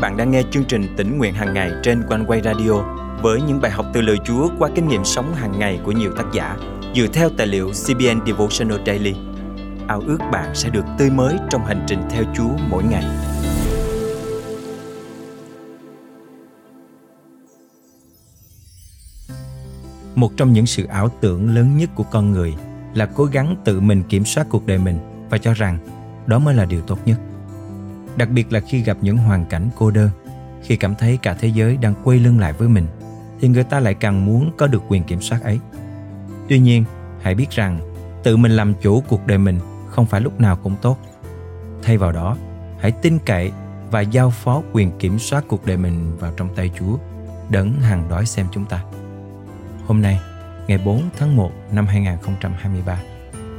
bạn 0.00 0.16
đang 0.16 0.30
nghe 0.30 0.42
chương 0.50 0.64
trình 0.64 0.94
tỉnh 0.96 1.18
nguyện 1.18 1.34
hàng 1.34 1.54
ngày 1.54 1.72
trên 1.82 2.02
quanh 2.08 2.24
quay 2.26 2.40
radio 2.44 2.72
với 3.22 3.40
những 3.42 3.60
bài 3.60 3.70
học 3.70 3.86
từ 3.92 4.00
lời 4.00 4.16
Chúa 4.24 4.48
qua 4.58 4.70
kinh 4.74 4.88
nghiệm 4.88 5.04
sống 5.04 5.34
hàng 5.34 5.58
ngày 5.58 5.80
của 5.84 5.92
nhiều 5.92 6.12
tác 6.16 6.24
giả 6.32 6.56
dựa 6.94 7.06
theo 7.12 7.30
tài 7.36 7.46
liệu 7.46 7.70
CBN 7.70 8.26
Devotional 8.26 8.78
Daily. 8.86 9.14
Ao 9.88 10.02
ước 10.06 10.18
bạn 10.32 10.54
sẽ 10.54 10.70
được 10.70 10.84
tươi 10.98 11.10
mới 11.10 11.36
trong 11.50 11.64
hành 11.64 11.84
trình 11.86 12.02
theo 12.10 12.24
Chúa 12.36 12.50
mỗi 12.70 12.84
ngày. 12.84 13.04
Một 20.14 20.32
trong 20.36 20.52
những 20.52 20.66
sự 20.66 20.86
ảo 20.86 21.08
tưởng 21.20 21.54
lớn 21.54 21.76
nhất 21.76 21.90
của 21.94 22.04
con 22.10 22.32
người 22.32 22.54
là 22.94 23.06
cố 23.06 23.24
gắng 23.24 23.56
tự 23.64 23.80
mình 23.80 24.02
kiểm 24.08 24.24
soát 24.24 24.46
cuộc 24.50 24.66
đời 24.66 24.78
mình 24.78 24.98
và 25.30 25.38
cho 25.38 25.54
rằng 25.54 25.78
đó 26.26 26.38
mới 26.38 26.54
là 26.54 26.64
điều 26.64 26.80
tốt 26.80 26.98
nhất. 27.06 27.18
Đặc 28.18 28.30
biệt 28.30 28.52
là 28.52 28.60
khi 28.60 28.82
gặp 28.82 28.96
những 29.00 29.16
hoàn 29.16 29.44
cảnh 29.44 29.70
cô 29.76 29.90
đơn, 29.90 30.10
khi 30.62 30.76
cảm 30.76 30.94
thấy 30.94 31.18
cả 31.22 31.34
thế 31.40 31.48
giới 31.48 31.76
đang 31.76 31.94
quay 32.04 32.18
lưng 32.18 32.38
lại 32.38 32.52
với 32.52 32.68
mình 32.68 32.86
thì 33.40 33.48
người 33.48 33.64
ta 33.64 33.80
lại 33.80 33.94
càng 33.94 34.26
muốn 34.26 34.50
có 34.56 34.66
được 34.66 34.82
quyền 34.88 35.04
kiểm 35.04 35.20
soát 35.20 35.42
ấy. 35.42 35.58
Tuy 36.48 36.58
nhiên, 36.58 36.84
hãy 37.22 37.34
biết 37.34 37.50
rằng 37.50 37.80
tự 38.22 38.36
mình 38.36 38.52
làm 38.52 38.74
chủ 38.82 39.00
cuộc 39.08 39.26
đời 39.26 39.38
mình 39.38 39.58
không 39.88 40.06
phải 40.06 40.20
lúc 40.20 40.40
nào 40.40 40.56
cũng 40.56 40.76
tốt. 40.82 40.98
Thay 41.82 41.98
vào 41.98 42.12
đó, 42.12 42.36
hãy 42.80 42.90
tin 42.90 43.18
cậy 43.26 43.52
và 43.90 44.00
giao 44.00 44.30
phó 44.30 44.62
quyền 44.72 44.98
kiểm 44.98 45.18
soát 45.18 45.44
cuộc 45.48 45.66
đời 45.66 45.76
mình 45.76 46.16
vào 46.16 46.32
trong 46.36 46.54
tay 46.54 46.70
Chúa, 46.78 46.96
đấng 47.50 47.80
hàng 47.80 48.08
đói 48.08 48.26
xem 48.26 48.46
chúng 48.52 48.64
ta. 48.64 48.84
Hôm 49.86 50.02
nay, 50.02 50.20
ngày 50.66 50.78
4 50.84 51.02
tháng 51.18 51.36
1 51.36 51.52
năm 51.72 51.86
2023, 51.86 52.98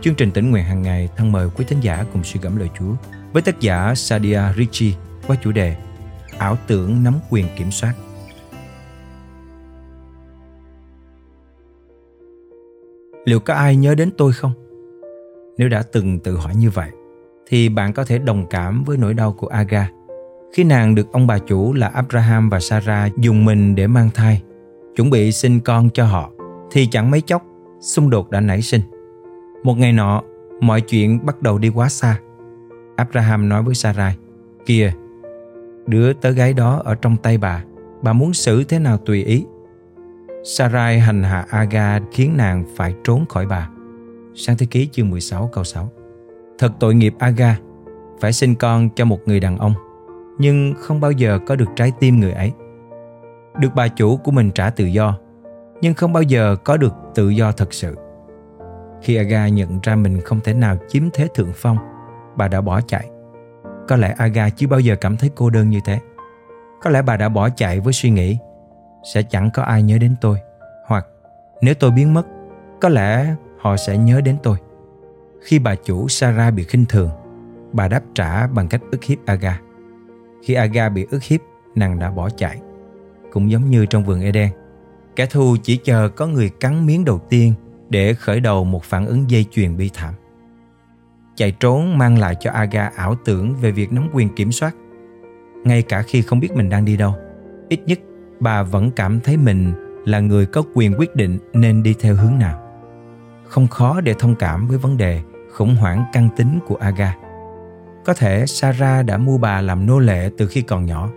chương 0.01 0.15
trình 0.15 0.31
tỉnh 0.31 0.51
nguyện 0.51 0.63
hàng 0.63 0.81
ngày 0.81 1.09
thân 1.15 1.31
mời 1.31 1.49
quý 1.49 1.65
thính 1.67 1.79
giả 1.79 2.05
cùng 2.13 2.23
suy 2.23 2.39
gẫm 2.39 2.57
lời 2.57 2.69
Chúa 2.79 2.93
với 3.33 3.41
tác 3.41 3.59
giả 3.59 3.95
Sadia 3.95 4.41
Richie 4.57 4.93
qua 5.27 5.35
chủ 5.43 5.51
đề 5.51 5.75
Ảo 6.37 6.57
tưởng 6.67 7.03
nắm 7.03 7.13
quyền 7.29 7.45
kiểm 7.57 7.71
soát. 7.71 7.93
liệu 13.29 13.39
có 13.39 13.53
ai 13.53 13.75
nhớ 13.75 13.95
đến 13.95 14.11
tôi 14.17 14.33
không? 14.33 14.51
Nếu 15.57 15.69
đã 15.69 15.83
từng 15.91 16.19
tự 16.19 16.35
hỏi 16.35 16.55
như 16.55 16.69
vậy, 16.69 16.89
thì 17.47 17.69
bạn 17.69 17.93
có 17.93 18.03
thể 18.03 18.17
đồng 18.17 18.45
cảm 18.49 18.83
với 18.83 18.97
nỗi 18.97 19.13
đau 19.13 19.33
của 19.33 19.47
aga. 19.47 19.89
Khi 20.53 20.63
nàng 20.63 20.95
được 20.95 21.11
ông 21.11 21.27
bà 21.27 21.39
chủ 21.39 21.73
là 21.73 21.87
abraham 21.87 22.49
và 22.49 22.59
sarah 22.59 23.17
dùng 23.17 23.45
mình 23.45 23.75
để 23.75 23.87
mang 23.87 24.09
thai, 24.13 24.41
chuẩn 24.95 25.09
bị 25.09 25.31
sinh 25.31 25.59
con 25.59 25.89
cho 25.89 26.05
họ, 26.05 26.31
thì 26.71 26.87
chẳng 26.91 27.11
mấy 27.11 27.21
chốc 27.21 27.43
xung 27.81 28.09
đột 28.09 28.31
đã 28.31 28.39
nảy 28.39 28.61
sinh. 28.61 28.81
Một 29.63 29.77
ngày 29.77 29.91
nọ, 29.91 30.23
mọi 30.61 30.81
chuyện 30.81 31.25
bắt 31.25 31.41
đầu 31.41 31.57
đi 31.57 31.69
quá 31.69 31.89
xa 31.89 32.19
abraham 32.99 33.49
nói 33.49 33.63
với 33.63 33.75
sarai 33.75 34.17
kìa 34.65 34.91
đứa 35.87 36.13
tớ 36.13 36.31
gái 36.31 36.53
đó 36.53 36.81
ở 36.85 36.95
trong 36.95 37.17
tay 37.17 37.37
bà 37.37 37.63
bà 38.01 38.13
muốn 38.13 38.33
xử 38.33 38.63
thế 38.63 38.79
nào 38.79 38.97
tùy 38.97 39.23
ý 39.23 39.45
Sarai 40.43 40.99
hành 40.99 41.23
hạ 41.23 41.45
Aga 41.49 41.99
khiến 42.11 42.37
nàng 42.37 42.63
phải 42.75 42.95
trốn 43.03 43.25
khỏi 43.29 43.45
bà. 43.45 43.69
Sang 44.35 44.57
thế 44.57 44.65
ký 44.65 44.89
chương 44.91 45.09
16 45.09 45.49
câu 45.53 45.63
6 45.63 45.89
Thật 46.59 46.71
tội 46.79 46.95
nghiệp 46.95 47.13
Aga, 47.19 47.59
phải 48.19 48.33
sinh 48.33 48.55
con 48.55 48.89
cho 48.95 49.05
một 49.05 49.19
người 49.25 49.39
đàn 49.39 49.57
ông, 49.57 49.73
nhưng 50.37 50.73
không 50.77 50.99
bao 50.99 51.11
giờ 51.11 51.39
có 51.47 51.55
được 51.55 51.69
trái 51.75 51.91
tim 51.99 52.19
người 52.19 52.31
ấy. 52.31 52.51
Được 53.59 53.69
bà 53.75 53.87
chủ 53.87 54.17
của 54.17 54.31
mình 54.31 54.51
trả 54.51 54.69
tự 54.69 54.85
do, 54.85 55.17
nhưng 55.81 55.93
không 55.93 56.13
bao 56.13 56.23
giờ 56.23 56.55
có 56.63 56.77
được 56.77 56.93
tự 57.15 57.29
do 57.29 57.51
thật 57.51 57.73
sự. 57.73 57.95
Khi 59.01 59.15
Aga 59.15 59.47
nhận 59.47 59.79
ra 59.83 59.95
mình 59.95 60.21
không 60.21 60.39
thể 60.43 60.53
nào 60.53 60.77
chiếm 60.87 61.03
thế 61.13 61.27
thượng 61.35 61.51
phong, 61.55 61.77
bà 62.39 62.47
đã 62.47 62.61
bỏ 62.61 62.81
chạy. 62.81 63.09
Có 63.87 63.95
lẽ 63.95 64.15
Aga 64.17 64.49
chưa 64.49 64.67
bao 64.67 64.79
giờ 64.79 64.95
cảm 64.95 65.17
thấy 65.17 65.31
cô 65.35 65.49
đơn 65.49 65.69
như 65.69 65.79
thế. 65.85 65.99
Có 66.81 66.89
lẽ 66.89 67.01
bà 67.01 67.17
đã 67.17 67.29
bỏ 67.29 67.49
chạy 67.49 67.79
với 67.79 67.93
suy 67.93 68.09
nghĩ, 68.09 68.37
sẽ 69.13 69.23
chẳng 69.23 69.49
có 69.53 69.63
ai 69.63 69.83
nhớ 69.83 69.97
đến 69.97 70.15
tôi. 70.21 70.37
Hoặc, 70.85 71.07
nếu 71.61 71.73
tôi 71.73 71.91
biến 71.91 72.13
mất, 72.13 72.27
có 72.81 72.89
lẽ 72.89 73.35
họ 73.59 73.77
sẽ 73.77 73.97
nhớ 73.97 74.21
đến 74.21 74.37
tôi. 74.43 74.57
Khi 75.41 75.59
bà 75.59 75.75
chủ 75.75 76.07
sarah 76.07 76.53
bị 76.53 76.63
khinh 76.63 76.85
thường, 76.85 77.09
bà 77.73 77.87
đáp 77.87 78.01
trả 78.15 78.47
bằng 78.47 78.67
cách 78.67 78.81
ức 78.91 79.03
hiếp 79.03 79.25
aga. 79.25 79.61
Khi 80.43 80.53
aga 80.53 80.89
bị 80.89 81.05
ức 81.11 81.23
hiếp, 81.23 81.41
nàng 81.75 81.99
đã 81.99 82.11
bỏ 82.11 82.29
chạy. 82.29 82.61
Cũng 83.31 83.51
giống 83.51 83.69
như 83.69 83.85
trong 83.85 84.03
vườn 84.03 84.21
eden, 84.21 84.49
kẻ 85.15 85.25
thù 85.25 85.55
chỉ 85.63 85.77
chờ 85.77 86.09
có 86.09 86.27
người 86.27 86.49
cắn 86.49 86.85
miếng 86.85 87.05
đầu 87.05 87.19
tiên 87.29 87.53
để 87.89 88.13
khởi 88.13 88.39
đầu 88.39 88.63
một 88.63 88.83
phản 88.83 89.05
ứng 89.05 89.29
dây 89.29 89.45
chuyền 89.51 89.77
bi 89.77 89.89
thảm 89.93 90.13
chạy 91.39 91.51
trốn 91.51 91.97
mang 91.97 92.19
lại 92.19 92.35
cho 92.39 92.51
aga 92.51 92.91
ảo 92.95 93.15
tưởng 93.25 93.55
về 93.55 93.71
việc 93.71 93.93
nắm 93.93 94.09
quyền 94.13 94.29
kiểm 94.35 94.51
soát. 94.51 94.75
Ngay 95.63 95.81
cả 95.81 96.01
khi 96.01 96.21
không 96.21 96.39
biết 96.39 96.51
mình 96.51 96.69
đang 96.69 96.85
đi 96.85 96.97
đâu, 96.97 97.15
ít 97.69 97.79
nhất 97.85 97.99
bà 98.39 98.63
vẫn 98.63 98.91
cảm 98.91 99.19
thấy 99.19 99.37
mình 99.37 99.73
là 100.05 100.19
người 100.19 100.45
có 100.45 100.63
quyền 100.73 100.93
quyết 100.99 101.15
định 101.15 101.37
nên 101.53 101.83
đi 101.83 101.95
theo 101.99 102.15
hướng 102.15 102.39
nào. 102.39 102.61
Không 103.47 103.67
khó 103.67 104.01
để 104.01 104.13
thông 104.19 104.35
cảm 104.35 104.67
với 104.67 104.77
vấn 104.77 104.97
đề 104.97 105.21
khủng 105.51 105.75
hoảng 105.75 106.03
căng 106.13 106.29
tính 106.37 106.59
của 106.67 106.75
aga 106.75 107.15
có 108.05 108.13
thể 108.13 108.45
sarah 108.47 109.05
đã 109.05 109.17
mua 109.17 109.37
bà 109.37 109.61
làm 109.61 109.85
nô 109.85 109.99
lệ 109.99 110.29
từ 110.37 110.47
khi 110.47 110.61
còn 110.61 110.85
nhỏ. 110.85 111.09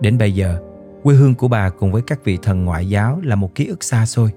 Đến 0.00 0.18
bây 0.18 0.34
giờ, 0.34 0.58
quê 1.02 1.14
hương 1.14 1.34
của 1.34 1.48
bà 1.48 1.70
cùng 1.70 1.92
với 1.92 2.02
các 2.06 2.24
vị 2.24 2.38
thần 2.42 2.64
ngoại 2.64 2.88
giáo 2.88 3.20
là 3.24 3.36
một 3.36 3.54
ký 3.54 3.66
ức 3.66 3.84
xa 3.84 4.06
xôi. 4.06 4.30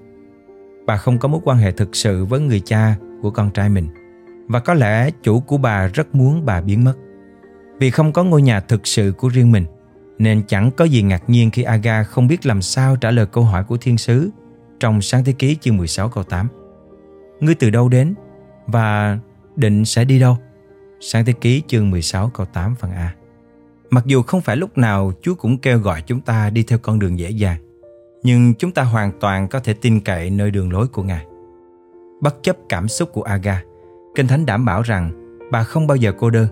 Bà 0.86 0.96
không 0.96 1.18
có 1.18 1.28
mối 1.28 1.40
quan 1.44 1.58
hệ 1.58 1.72
thực 1.72 1.96
sự 1.96 2.24
với 2.24 2.40
người 2.40 2.60
cha 2.60 2.96
của 3.22 3.30
con 3.30 3.50
trai 3.50 3.68
mình 3.68 3.88
và 4.46 4.60
có 4.60 4.74
lẽ 4.74 5.10
chủ 5.22 5.40
của 5.40 5.58
bà 5.58 5.86
rất 5.86 6.14
muốn 6.14 6.44
bà 6.44 6.60
biến 6.60 6.84
mất 6.84 6.94
vì 7.78 7.90
không 7.90 8.12
có 8.12 8.24
ngôi 8.24 8.42
nhà 8.42 8.60
thực 8.60 8.86
sự 8.86 9.12
của 9.18 9.28
riêng 9.28 9.52
mình 9.52 9.64
nên 10.18 10.42
chẳng 10.46 10.70
có 10.70 10.84
gì 10.84 11.02
ngạc 11.02 11.22
nhiên 11.30 11.50
khi 11.50 11.62
Aga 11.62 12.02
không 12.02 12.26
biết 12.26 12.46
làm 12.46 12.62
sao 12.62 12.96
trả 12.96 13.10
lời 13.10 13.26
câu 13.26 13.44
hỏi 13.44 13.64
của 13.64 13.76
thiên 13.76 13.98
sứ 13.98 14.30
trong 14.80 15.02
sáng 15.02 15.24
thế 15.24 15.32
ký 15.32 15.56
chương 15.60 15.76
16 15.76 16.08
câu 16.08 16.24
8. 16.24 16.48
Ngươi 17.40 17.54
từ 17.54 17.70
đâu 17.70 17.88
đến 17.88 18.14
và 18.66 19.18
định 19.56 19.84
sẽ 19.84 20.04
đi 20.04 20.20
đâu? 20.20 20.36
Sáng 21.00 21.24
thế 21.24 21.32
ký 21.32 21.62
chương 21.66 21.90
16 21.90 22.30
câu 22.34 22.46
8 22.46 22.74
phần 22.74 22.90
A. 22.90 23.14
Mặc 23.90 24.06
dù 24.06 24.22
không 24.22 24.40
phải 24.40 24.56
lúc 24.56 24.78
nào 24.78 25.12
Chúa 25.22 25.34
cũng 25.34 25.58
kêu 25.58 25.78
gọi 25.78 26.02
chúng 26.06 26.20
ta 26.20 26.50
đi 26.50 26.62
theo 26.62 26.78
con 26.78 26.98
đường 26.98 27.18
dễ 27.18 27.30
dàng, 27.30 27.58
nhưng 28.22 28.54
chúng 28.54 28.72
ta 28.72 28.82
hoàn 28.82 29.12
toàn 29.20 29.48
có 29.48 29.60
thể 29.60 29.74
tin 29.74 30.00
cậy 30.00 30.30
nơi 30.30 30.50
đường 30.50 30.72
lối 30.72 30.88
của 30.88 31.02
Ngài. 31.02 31.26
Bất 32.20 32.42
chấp 32.42 32.56
cảm 32.68 32.88
xúc 32.88 33.12
của 33.12 33.22
Aga, 33.22 33.62
Kinh 34.16 34.26
Thánh 34.26 34.46
đảm 34.46 34.64
bảo 34.64 34.82
rằng 34.82 35.10
bà 35.50 35.62
không 35.62 35.86
bao 35.86 35.96
giờ 35.96 36.12
cô 36.18 36.30
đơn. 36.30 36.46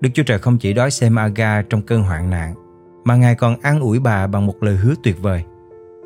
Đức 0.00 0.10
Chúa 0.14 0.22
Trời 0.22 0.38
không 0.38 0.58
chỉ 0.58 0.72
đói 0.72 0.90
xem 0.90 1.16
Aga 1.16 1.62
trong 1.62 1.82
cơn 1.82 2.02
hoạn 2.02 2.30
nạn 2.30 2.54
mà 3.04 3.16
Ngài 3.16 3.34
còn 3.34 3.60
an 3.60 3.80
ủi 3.80 3.98
bà 3.98 4.26
bằng 4.26 4.46
một 4.46 4.62
lời 4.62 4.76
hứa 4.76 4.94
tuyệt 5.02 5.22
vời. 5.22 5.44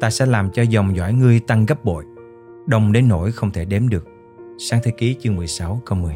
Ta 0.00 0.10
sẽ 0.10 0.26
làm 0.26 0.50
cho 0.50 0.62
dòng 0.62 0.96
dõi 0.96 1.12
ngươi 1.12 1.40
tăng 1.40 1.66
gấp 1.66 1.84
bội, 1.84 2.04
đông 2.66 2.92
đến 2.92 3.08
nỗi 3.08 3.32
không 3.32 3.50
thể 3.50 3.64
đếm 3.64 3.88
được. 3.88 4.06
Sáng 4.58 4.80
thế 4.82 4.90
ký 4.90 5.16
chương 5.20 5.36
16 5.36 5.82
câu 5.86 5.98
10 5.98 6.14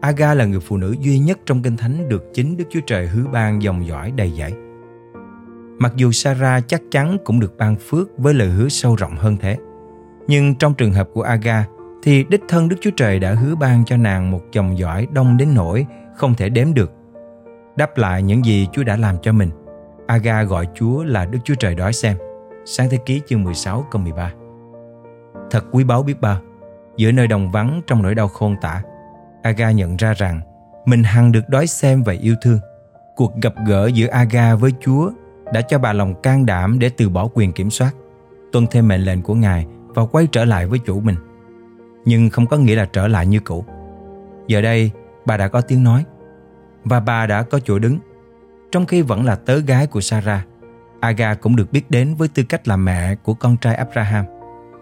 Aga 0.00 0.34
là 0.34 0.44
người 0.44 0.60
phụ 0.60 0.76
nữ 0.76 0.96
duy 1.00 1.18
nhất 1.18 1.38
trong 1.46 1.62
Kinh 1.62 1.76
Thánh 1.76 2.08
được 2.08 2.24
chính 2.34 2.56
Đức 2.56 2.64
Chúa 2.70 2.80
Trời 2.86 3.06
hứa 3.06 3.24
ban 3.32 3.62
dòng 3.62 3.86
dõi 3.86 4.12
đầy 4.16 4.32
dẫy. 4.38 4.52
Mặc 5.78 5.92
dù 5.96 6.12
Sarah 6.12 6.68
chắc 6.68 6.82
chắn 6.90 7.16
cũng 7.24 7.40
được 7.40 7.56
ban 7.58 7.76
phước 7.76 8.18
với 8.18 8.34
lời 8.34 8.48
hứa 8.48 8.68
sâu 8.68 8.96
rộng 8.96 9.16
hơn 9.16 9.36
thế. 9.40 9.58
Nhưng 10.28 10.54
trong 10.54 10.74
trường 10.74 10.92
hợp 10.92 11.08
của 11.12 11.22
Aga 11.22 11.66
thì 12.06 12.24
đích 12.28 12.42
thân 12.48 12.68
Đức 12.68 12.76
Chúa 12.80 12.90
Trời 12.96 13.18
đã 13.18 13.34
hứa 13.34 13.54
ban 13.54 13.84
cho 13.84 13.96
nàng 13.96 14.30
một 14.30 14.40
chồng 14.52 14.78
giỏi 14.78 15.06
đông 15.12 15.36
đến 15.36 15.54
nỗi 15.54 15.86
không 16.14 16.34
thể 16.34 16.48
đếm 16.48 16.74
được 16.74 16.92
đáp 17.76 17.98
lại 17.98 18.22
những 18.22 18.44
gì 18.44 18.68
Chúa 18.72 18.82
đã 18.84 18.96
làm 18.96 19.16
cho 19.22 19.32
mình. 19.32 19.50
Aga 20.06 20.42
gọi 20.42 20.68
Chúa 20.74 21.04
là 21.04 21.26
Đức 21.26 21.38
Chúa 21.44 21.54
Trời 21.54 21.74
đói 21.74 21.92
xem. 21.92 22.16
Sáng 22.64 22.90
thế 22.90 22.98
ký 23.06 23.22
chương 23.26 23.44
16 23.44 23.86
câu 23.90 24.02
13 24.02 24.32
Thật 25.50 25.64
quý 25.72 25.84
báu 25.84 26.02
biết 26.02 26.20
bao, 26.20 26.40
giữa 26.96 27.12
nơi 27.12 27.26
đồng 27.26 27.50
vắng 27.50 27.80
trong 27.86 28.02
nỗi 28.02 28.14
đau 28.14 28.28
khôn 28.28 28.56
tả, 28.60 28.82
Aga 29.42 29.70
nhận 29.70 29.96
ra 29.96 30.12
rằng 30.12 30.40
mình 30.84 31.02
hằng 31.02 31.32
được 31.32 31.48
đói 31.48 31.66
xem 31.66 32.02
và 32.02 32.12
yêu 32.20 32.34
thương. 32.42 32.58
Cuộc 33.16 33.32
gặp 33.42 33.54
gỡ 33.66 33.86
giữa 33.86 34.06
Aga 34.06 34.54
với 34.54 34.70
Chúa 34.80 35.10
đã 35.52 35.60
cho 35.60 35.78
bà 35.78 35.92
lòng 35.92 36.22
can 36.22 36.46
đảm 36.46 36.78
để 36.78 36.90
từ 36.96 37.08
bỏ 37.08 37.28
quyền 37.34 37.52
kiểm 37.52 37.70
soát, 37.70 37.90
tuân 38.52 38.66
theo 38.66 38.82
mệnh 38.82 39.00
lệnh 39.00 39.22
của 39.22 39.34
Ngài 39.34 39.66
và 39.86 40.06
quay 40.06 40.26
trở 40.32 40.44
lại 40.44 40.66
với 40.66 40.78
chủ 40.78 41.00
mình. 41.00 41.16
Nhưng 42.06 42.30
không 42.30 42.46
có 42.46 42.56
nghĩa 42.56 42.76
là 42.76 42.84
trở 42.92 43.08
lại 43.08 43.26
như 43.26 43.40
cũ. 43.40 43.64
Giờ 44.46 44.60
đây, 44.60 44.90
bà 45.26 45.36
đã 45.36 45.48
có 45.48 45.60
tiếng 45.60 45.84
nói– 45.84 46.04
và 46.88 47.00
bà 47.00 47.26
đã 47.26 47.42
có 47.42 47.60
chỗ 47.64 47.78
đứng. 47.78 47.98
Trong 48.72 48.86
khi 48.86 49.02
vẫn 49.02 49.24
là 49.24 49.34
tớ 49.34 49.58
gái 49.58 49.86
của 49.86 50.00
Sarah, 50.00 50.46
Aga 51.00 51.34
cũng 51.34 51.56
được 51.56 51.72
biết 51.72 51.90
đến 51.90 52.14
với 52.14 52.28
tư 52.28 52.42
cách 52.48 52.68
là 52.68 52.76
mẹ 52.76 53.14
của 53.14 53.34
con 53.34 53.56
trai 53.56 53.74
Abraham. 53.74 54.24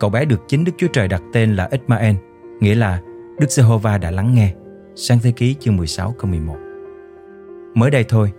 Cậu 0.00 0.10
bé 0.10 0.24
được 0.24 0.40
chính 0.48 0.64
Đức 0.64 0.72
Chúa 0.78 0.86
Trời 0.86 1.08
đặt 1.08 1.22
tên 1.32 1.56
là 1.56 1.68
Ismael, 1.70 2.14
nghĩa 2.60 2.74
là 2.74 3.00
Đức 3.38 3.50
Giê-hô-va 3.50 3.98
đã 3.98 4.10
lắng 4.10 4.34
nghe. 4.34 4.54
Sang 4.96 5.18
thế 5.22 5.32
ký 5.32 5.56
chương 5.60 5.76
16 5.76 6.14
câu 6.18 6.30
11. 6.30 6.56
Mới 7.74 7.90
đây 7.90 8.04
thôi, 8.08 8.32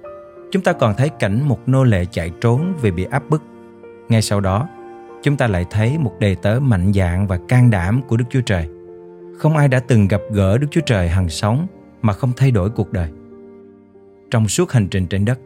chúng 0.52 0.64
ta 0.64 0.74
còn 0.74 0.94
thấy 0.98 1.10
cảnh 1.10 1.48
một 1.48 1.60
nô 1.70 1.84
lệ 1.84 2.06
chạy 2.12 2.32
trốn 2.42 2.74
vì 2.82 2.92
bị 2.92 3.04
áp 3.04 3.24
bức. 3.30 3.44
Ngay 4.10 4.22
sau 4.22 4.42
đó, 4.42 4.68
chúng 5.24 5.38
ta 5.38 5.48
lại 5.48 5.66
thấy 5.70 5.98
một 5.98 6.14
đề 6.20 6.36
tớ 6.36 6.60
mạnh 6.60 6.94
dạn 6.94 7.28
và 7.28 7.40
can 7.48 7.72
đảm 7.72 8.02
của 8.08 8.18
Đức 8.18 8.26
Chúa 8.30 8.42
Trời. 8.42 8.68
Không 9.38 9.58
ai 9.58 9.68
đã 9.68 9.80
từng 9.80 10.08
gặp 10.08 10.22
gỡ 10.32 10.58
Đức 10.58 10.68
Chúa 10.72 10.82
Trời 10.86 11.10
hằng 11.10 11.30
sống 11.30 11.68
mà 12.02 12.14
không 12.14 12.32
thay 12.38 12.52
đổi 12.52 12.70
cuộc 12.70 12.92
đời. 12.94 13.10
Trong 14.32 14.48
suốt 14.48 14.72
hành 14.72 14.88
trình 14.88 15.08
trên 15.08 15.26
đất, 15.26 15.40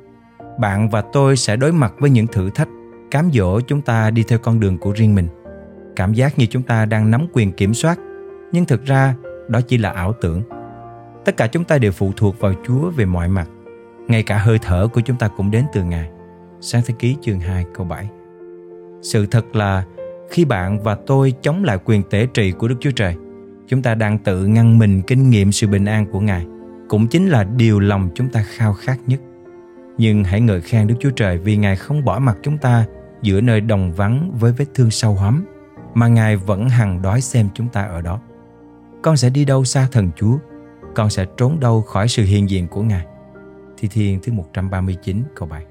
bạn 0.59 0.89
và 0.89 1.01
tôi 1.01 1.37
sẽ 1.37 1.55
đối 1.55 1.71
mặt 1.71 1.93
với 1.99 2.09
những 2.09 2.27
thử 2.27 2.49
thách 2.49 2.67
cám 3.11 3.29
dỗ 3.33 3.59
chúng 3.61 3.81
ta 3.81 4.09
đi 4.09 4.23
theo 4.23 4.39
con 4.39 4.59
đường 4.59 4.77
của 4.77 4.91
riêng 4.91 5.15
mình. 5.15 5.27
Cảm 5.95 6.13
giác 6.13 6.39
như 6.39 6.45
chúng 6.45 6.63
ta 6.63 6.85
đang 6.85 7.11
nắm 7.11 7.27
quyền 7.33 7.51
kiểm 7.51 7.73
soát 7.73 7.99
nhưng 8.51 8.65
thực 8.65 8.85
ra 8.85 9.15
đó 9.47 9.61
chỉ 9.61 9.77
là 9.77 9.91
ảo 9.91 10.13
tưởng. 10.21 10.41
Tất 11.25 11.37
cả 11.37 11.47
chúng 11.47 11.63
ta 11.63 11.77
đều 11.77 11.91
phụ 11.91 12.11
thuộc 12.17 12.39
vào 12.39 12.53
chúa 12.67 12.89
về 12.89 13.05
mọi 13.05 13.27
mặt. 13.27 13.49
Ngay 14.07 14.23
cả 14.23 14.37
hơi 14.37 14.59
thở 14.61 14.87
của 14.93 15.01
chúng 15.01 15.17
ta 15.17 15.27
cũng 15.27 15.51
đến 15.51 15.65
từ 15.73 15.83
ngài. 15.83 16.09
Sáng 16.61 16.81
thế 16.85 16.93
ký 16.99 17.15
chương 17.21 17.39
2 17.39 17.65
câu 17.73 17.85
7 17.85 18.09
sự 19.01 19.25
thật 19.25 19.55
là 19.55 19.83
khi 20.29 20.45
bạn 20.45 20.83
và 20.83 20.95
tôi 20.95 21.33
chống 21.41 21.63
lại 21.63 21.77
quyền 21.85 22.03
tể 22.03 22.25
trị 22.25 22.51
của 22.51 22.67
đức 22.67 22.75
chúa 22.79 22.91
trời 22.91 23.15
chúng 23.69 23.81
ta 23.81 23.95
đang 23.95 24.17
tự 24.17 24.45
ngăn 24.45 24.79
mình 24.79 25.01
kinh 25.01 25.29
nghiệm 25.29 25.51
sự 25.51 25.67
bình 25.67 25.85
an 25.85 26.05
của 26.11 26.19
ngài 26.19 26.45
cũng 26.89 27.07
chính 27.07 27.27
là 27.27 27.43
điều 27.43 27.79
lòng 27.79 28.09
chúng 28.15 28.29
ta 28.29 28.43
khao 28.43 28.73
khát 28.73 28.97
nhất 29.07 29.19
nhưng 29.99 30.23
hãy 30.23 30.41
ngợi 30.41 30.61
khen 30.61 30.87
Đức 30.87 30.95
Chúa 30.99 31.09
Trời 31.09 31.37
vì 31.37 31.57
Ngài 31.57 31.75
không 31.75 32.05
bỏ 32.05 32.19
mặc 32.19 32.37
chúng 32.41 32.57
ta 32.57 32.85
giữa 33.21 33.41
nơi 33.41 33.61
đồng 33.61 33.93
vắng 33.93 34.31
với 34.39 34.51
vết 34.51 34.65
thương 34.73 34.91
sâu 34.91 35.15
hắm, 35.15 35.45
mà 35.93 36.07
Ngài 36.07 36.35
vẫn 36.35 36.69
hằng 36.69 37.01
đói 37.01 37.21
xem 37.21 37.49
chúng 37.53 37.69
ta 37.69 37.83
ở 37.83 38.01
đó. 38.01 38.21
Con 39.03 39.17
sẽ 39.17 39.29
đi 39.29 39.45
đâu 39.45 39.65
xa 39.65 39.87
thần 39.91 40.11
Chúa? 40.15 40.37
Con 40.95 41.09
sẽ 41.09 41.25
trốn 41.37 41.59
đâu 41.59 41.81
khỏi 41.81 42.07
sự 42.07 42.23
hiện 42.23 42.49
diện 42.49 42.67
của 42.67 42.81
Ngài? 42.81 43.05
Thi 43.77 43.87
Thiên 43.87 44.19
thứ 44.23 44.33
139 44.33 45.23
câu 45.35 45.47
7 45.47 45.65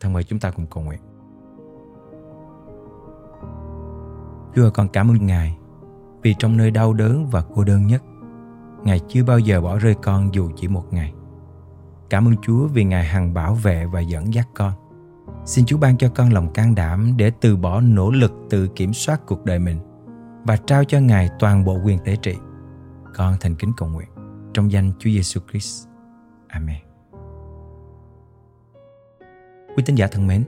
Thân 0.00 0.12
mời 0.12 0.24
chúng 0.24 0.38
ta 0.38 0.50
cùng 0.50 0.66
cầu 0.66 0.82
nguyện. 0.82 1.00
Chúa 4.56 4.70
con 4.70 4.88
cảm 4.88 5.10
ơn 5.10 5.26
Ngài 5.26 5.56
vì 6.22 6.34
trong 6.38 6.56
nơi 6.56 6.70
đau 6.70 6.92
đớn 6.92 7.26
và 7.26 7.42
cô 7.54 7.64
đơn 7.64 7.86
nhất, 7.86 8.02
Ngài 8.84 9.00
chưa 9.08 9.24
bao 9.24 9.38
giờ 9.38 9.60
bỏ 9.60 9.78
rơi 9.78 9.94
con 10.02 10.34
dù 10.34 10.50
chỉ 10.56 10.68
một 10.68 10.84
ngày. 10.90 11.14
Cảm 12.10 12.28
ơn 12.28 12.36
Chúa 12.42 12.66
vì 12.66 12.84
Ngài 12.84 13.04
hằng 13.04 13.34
bảo 13.34 13.54
vệ 13.54 13.86
và 13.86 14.00
dẫn 14.00 14.34
dắt 14.34 14.48
con. 14.54 14.72
Xin 15.44 15.66
Chúa 15.66 15.78
ban 15.78 15.96
cho 15.96 16.08
con 16.14 16.32
lòng 16.32 16.52
can 16.52 16.74
đảm 16.74 17.14
để 17.16 17.32
từ 17.40 17.56
bỏ 17.56 17.80
nỗ 17.80 18.10
lực 18.10 18.32
tự 18.50 18.68
kiểm 18.68 18.92
soát 18.92 19.20
cuộc 19.26 19.44
đời 19.44 19.58
mình 19.58 19.78
và 20.44 20.56
trao 20.56 20.84
cho 20.84 21.00
Ngài 21.00 21.30
toàn 21.38 21.64
bộ 21.64 21.78
quyền 21.84 21.98
tế 21.98 22.16
trị. 22.16 22.36
Con 23.14 23.34
thành 23.40 23.54
kính 23.54 23.72
cầu 23.76 23.88
nguyện 23.88 24.08
trong 24.54 24.72
danh 24.72 24.92
Chúa 24.98 25.10
Giêsu 25.10 25.40
Christ. 25.50 25.88
Amen. 26.48 26.82
Quý 29.76 29.82
tín 29.86 29.96
giả 29.96 30.06
thân 30.06 30.26
mến, 30.26 30.44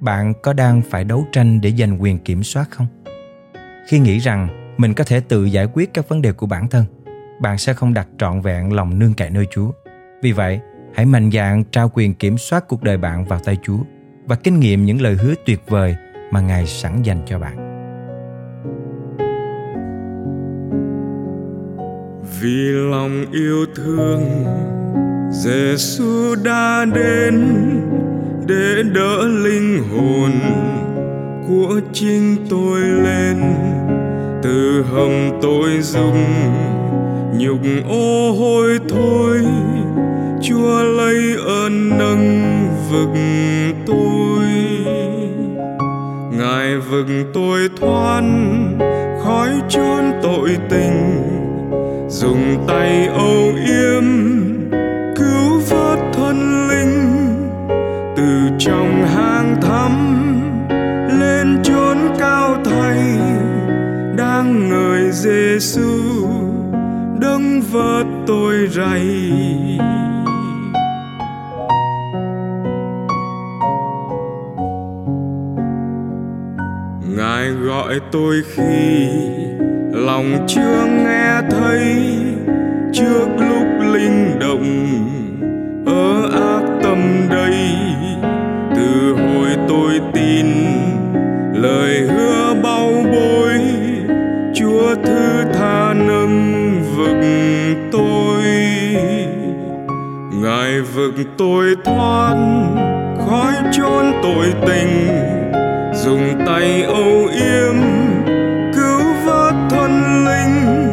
bạn 0.00 0.32
có 0.42 0.52
đang 0.52 0.82
phải 0.82 1.04
đấu 1.04 1.24
tranh 1.32 1.60
để 1.60 1.72
giành 1.78 2.02
quyền 2.02 2.18
kiểm 2.18 2.42
soát 2.42 2.70
không? 2.70 2.86
Khi 3.88 3.98
nghĩ 3.98 4.18
rằng 4.18 4.48
mình 4.78 4.94
có 4.94 5.04
thể 5.04 5.20
tự 5.20 5.44
giải 5.44 5.66
quyết 5.72 5.94
các 5.94 6.08
vấn 6.08 6.22
đề 6.22 6.32
của 6.32 6.46
bản 6.46 6.68
thân, 6.68 6.84
bạn 7.40 7.58
sẽ 7.58 7.74
không 7.74 7.94
đặt 7.94 8.08
trọn 8.18 8.40
vẹn 8.40 8.72
lòng 8.72 8.98
nương 8.98 9.14
cậy 9.14 9.30
nơi 9.30 9.46
Chúa 9.50 9.70
vì 10.22 10.32
vậy, 10.32 10.60
hãy 10.94 11.06
mạnh 11.06 11.30
dạn 11.30 11.64
trao 11.64 11.90
quyền 11.94 12.14
kiểm 12.14 12.38
soát 12.38 12.68
cuộc 12.68 12.82
đời 12.82 12.96
bạn 12.96 13.24
vào 13.24 13.38
tay 13.44 13.56
Chúa 13.62 13.78
và 14.26 14.36
kinh 14.36 14.60
nghiệm 14.60 14.84
những 14.84 15.00
lời 15.00 15.14
hứa 15.14 15.34
tuyệt 15.46 15.60
vời 15.68 15.96
mà 16.30 16.40
Ngài 16.40 16.66
sẵn 16.66 17.02
dành 17.02 17.22
cho 17.26 17.38
bạn. 17.38 17.56
Vì 22.40 22.72
lòng 22.90 23.24
yêu 23.32 23.66
thương, 23.76 24.44
Giêsu 25.30 26.34
đã 26.44 26.84
đến 26.94 27.54
để 28.48 28.82
đỡ 28.94 29.28
linh 29.28 29.82
hồn 29.90 30.32
của 31.48 31.80
chính 31.92 32.36
tôi 32.50 32.80
lên 32.80 33.42
từ 34.42 34.84
hầm 34.92 35.40
tôi 35.42 35.80
dùng 35.80 36.24
nhục 37.38 37.60
ô 37.88 38.32
hôi 38.32 38.78
thôi, 38.88 39.44
chúa 40.42 40.82
lấy 40.82 41.36
ơn 41.46 41.98
nâng 41.98 42.68
vực 42.90 43.08
tôi. 43.86 44.44
Ngài 46.38 46.76
vực 46.76 47.06
tôi 47.34 47.68
thoát 47.80 48.22
khói 49.24 49.48
chôn 49.68 50.04
tội 50.22 50.56
tình, 50.70 51.22
dùng 52.08 52.64
tay 52.68 53.06
âu 53.06 53.52
yếm 53.66 54.04
Giêsu 65.58 66.28
đấng 67.20 67.60
vớt 67.60 68.06
tôi 68.26 68.68
rầy. 68.70 69.22
Ngài 77.16 77.50
gọi 77.50 78.00
tôi 78.12 78.42
khi 78.54 79.08
lòng 79.92 80.46
chưa 80.48 80.86
nghe 80.86 81.40
thấy 81.50 81.96
trước 82.92 83.26
lúc 83.38 83.92
linh 83.92 84.38
động 84.40 84.64
ở 85.86 86.30
ai 86.32 86.47
vực 100.98 101.26
tôi 101.36 101.76
thoát, 101.84 102.34
khói 103.26 103.54
chốn 103.72 104.12
tội 104.22 104.54
tình. 104.66 105.08
Dùng 105.94 106.44
tay 106.46 106.82
âu 106.82 107.28
yếm, 107.32 107.76
cứu 108.74 109.00
vớt 109.24 109.54
thân 109.70 110.24
linh. 110.24 110.88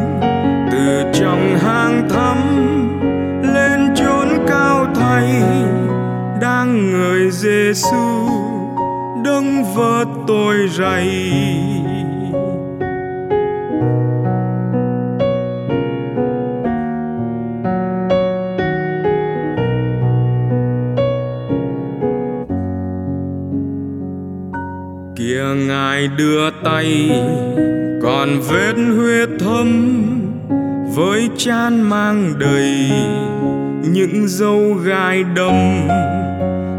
Từ 0.72 1.02
trong 1.20 1.58
hang 1.58 2.08
thắm, 2.10 2.38
lên 3.54 3.94
chốn 3.96 4.28
cao 4.48 4.86
thay. 4.94 5.42
Đang 6.40 6.90
người 6.90 7.30
Giêsu 7.30 8.28
đấng 9.24 9.74
vớt 9.74 10.08
tôi 10.26 10.56
rầy. 10.78 11.32
Tay, 26.66 27.10
còn 28.02 28.28
vết 28.48 28.74
huyết 28.96 29.28
thâm 29.38 30.02
với 30.94 31.28
chan 31.36 31.80
mang 31.80 32.32
đầy 32.38 32.90
những 33.82 34.28
dấu 34.28 34.74
gai 34.84 35.24
đâm. 35.36 35.88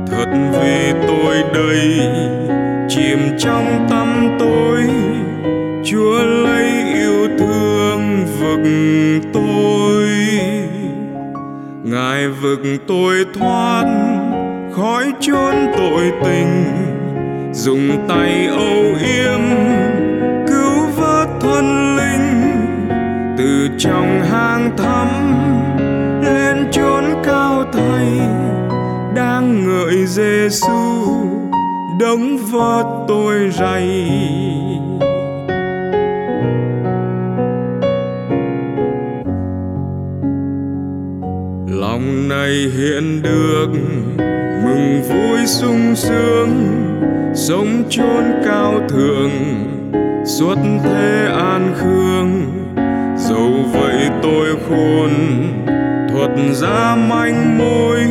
Thật 0.07 0.25
vì 0.61 0.93
tôi 1.07 1.35
đây, 1.53 1.99
chìm 2.89 3.19
trong 3.39 3.87
tâm 3.89 4.37
tôi 4.39 4.83
chúa 5.85 6.23
lấy 6.23 6.71
yêu 6.93 7.27
thương 7.39 8.25
vực 8.39 8.59
tôi. 9.33 10.07
Ngài 11.83 12.27
vực 12.27 12.59
tôi 12.87 13.25
thoát 13.39 13.83
khỏi 14.75 15.05
chốn 15.19 15.55
tội 15.77 16.11
tình. 16.23 16.63
Dùng 17.53 18.05
tay 18.07 18.47
âu 18.47 18.95
trong 23.77 24.21
hang 24.21 24.77
thắm, 24.77 25.07
lên 26.23 26.71
chốn 26.71 27.03
cao 27.23 27.63
thầy, 27.73 28.05
đang 29.15 29.65
ngợi 29.67 30.05
Giêsu 30.05 31.27
đấng 31.99 32.37
vớt 32.37 32.85
tôi 33.07 33.51
rầy 33.51 33.87
lòng 41.67 42.27
này 42.29 42.51
hiện 42.77 43.21
được, 43.21 43.67
mừng 44.63 45.01
vui 45.09 45.45
sung 45.45 45.95
sướng, 45.95 46.73
sống 47.35 47.83
chốn 47.89 48.23
cao 48.45 48.73
thượng, 48.89 49.31
suốt 50.25 50.55
thế 50.83 51.27
an 51.33 51.73
khương 51.75 52.56
dẫu 53.17 53.65
vậy 53.73 54.09
tôi 54.21 54.47
khôn, 54.69 55.11
thuật 56.09 56.31
ra 56.53 56.95
manh 56.95 57.57
mối, 57.57 58.07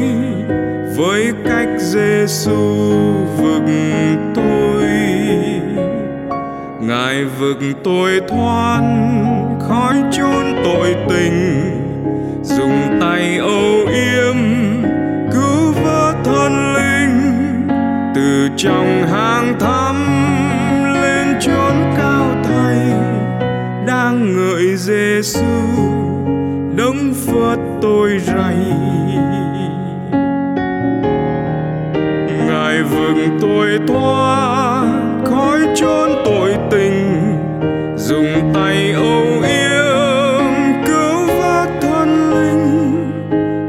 với 0.96 1.32
cách 1.48 1.68
Giêsu 1.78 2.56
vực 3.38 3.62
tôi. 4.34 4.84
Ngài 6.80 7.24
vực 7.24 7.58
tôi 7.84 8.20
thoát 8.28 8.80
khói 9.68 9.94
chôn 10.12 10.44
tội 10.64 10.96
tình, 11.08 11.60
dùng 12.42 12.98
tay 13.00 13.38
âu 13.38 13.86
yếm, 13.86 14.36
cứu 15.32 15.72
vớt 15.84 16.14
thân 16.24 16.74
linh. 16.74 17.32
Từ 18.14 18.48
trong 18.56 19.06
hang 19.12 19.54
thang 19.60 19.75
Giêsu 25.16 25.44
đấng 26.76 27.14
phớt 27.26 27.58
tôi 27.82 28.18
rầy 28.26 28.56
ngài 32.46 32.82
vừng 32.82 33.38
tôi 33.40 33.80
thoa 33.88 34.84
khói 35.24 35.58
chôn 35.76 36.10
tội 36.24 36.56
tình. 36.70 37.22
Dùng 37.96 38.52
tay 38.54 38.92
âu 38.92 39.24
yếm, 39.42 40.84
cứu 40.86 41.26
vớt 41.38 41.68
thân 41.80 42.30
linh. 42.30 42.94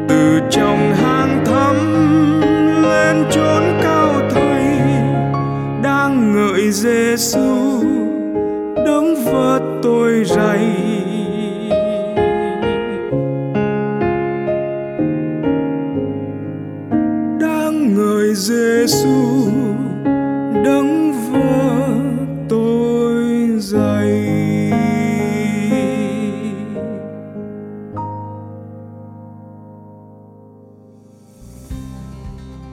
Từ 0.09 0.39
trong 0.49 0.93
hang 0.95 1.45
thắm 1.45 1.75
lên 2.81 3.25
chốn 3.31 3.63
cao 3.83 4.13
thầy. 4.29 4.63
Đang 5.83 6.35
ngợi 6.35 6.71
Giêsu 6.71 7.83
đấng 8.85 9.15
phớt 9.25 9.61
tôi 9.83 10.23
rầy 10.25 10.86